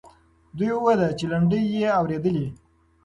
[0.57, 2.47] دوی وویل چې لنډۍ یې اورېدلې.